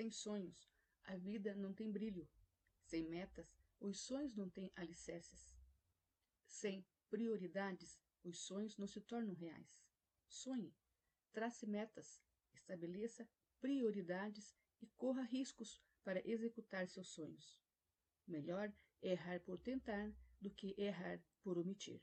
Sem 0.00 0.10
sonhos, 0.10 0.72
a 1.04 1.14
vida 1.14 1.54
não 1.54 1.74
tem 1.74 1.92
brilho. 1.92 2.26
Sem 2.86 3.06
metas, 3.06 3.54
os 3.78 4.00
sonhos 4.00 4.34
não 4.34 4.48
têm 4.48 4.72
alicerces. 4.74 5.54
Sem 6.46 6.82
prioridades, 7.10 8.00
os 8.24 8.38
sonhos 8.38 8.78
não 8.78 8.86
se 8.86 8.98
tornam 9.02 9.34
reais. 9.34 9.78
Sonhe, 10.26 10.74
trace 11.32 11.66
metas, 11.66 12.24
estabeleça 12.54 13.28
prioridades 13.60 14.56
e 14.80 14.86
corra 14.96 15.20
riscos 15.20 15.78
para 16.02 16.26
executar 16.26 16.88
seus 16.88 17.08
sonhos. 17.08 17.60
Melhor 18.26 18.72
errar 19.02 19.38
por 19.40 19.58
tentar 19.58 20.10
do 20.40 20.50
que 20.50 20.74
errar 20.78 21.22
por 21.42 21.58
omitir. 21.58 22.00